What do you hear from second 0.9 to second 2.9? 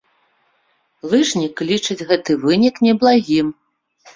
Лыжнік лічыць гэты вынік